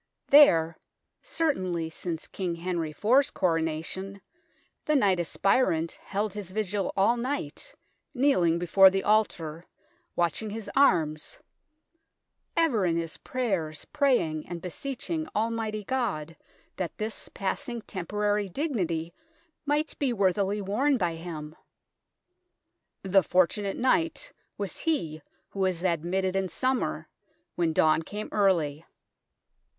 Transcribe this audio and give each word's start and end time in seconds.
There, 0.29 0.79
certainly 1.21 1.91
since 1.91 2.25
King 2.25 2.55
Henry 2.55 2.89
IV's 2.89 3.29
Coronation, 3.29 4.19
the 4.83 4.95
knight 4.95 5.19
aspirant 5.19 5.91
held 6.03 6.33
his 6.33 6.49
vigil 6.49 6.91
all 6.97 7.17
night, 7.17 7.75
kneeling 8.11 8.57
before 8.57 8.89
the 8.89 9.03
altar, 9.03 9.63
watching 10.15 10.49
his 10.49 10.71
arms," 10.75 11.37
ever 12.67 12.83
in 12.83 12.97
his 12.97 13.17
prayers 13.17 13.85
praying 13.93 14.49
and 14.49 14.59
beseeching 14.59 15.27
Almighty 15.35 15.83
God 15.83 16.35
that 16.77 16.97
this 16.97 17.29
passing 17.29 17.83
temporary 17.83 18.49
dignity 18.49 19.13
might 19.67 19.99
be 19.99 20.13
worthily 20.13 20.61
worn 20.63 20.97
by 20.97 21.13
him." 21.13 21.55
The 23.03 23.21
fortunate 23.21 23.77
knight 23.77 24.33
was 24.57 24.79
he 24.79 25.21
who 25.49 25.59
was 25.59 25.83
admitted 25.83 26.35
in 26.35 26.49
summer, 26.49 27.07
when 27.53 27.71
dawn 27.71 28.01
came 28.01 28.29
early. 28.31 28.83